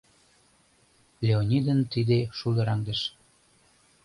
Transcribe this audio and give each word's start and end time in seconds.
Леонидын 1.25 1.79
тиде 1.93 2.19
шулдыраҥдыш. 2.37 3.01